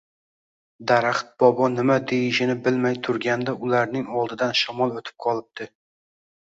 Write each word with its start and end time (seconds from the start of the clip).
Daraxt 0.91 1.29
bobo 1.43 1.67
nima 1.75 1.97
deyishini 2.13 2.57
bilmay 2.69 2.99
turganda 3.09 3.57
ularning 3.69 4.13
oldidan 4.23 4.61
shamol 4.65 5.01
o‘tib 5.01 5.21
qolibdi 5.29 5.75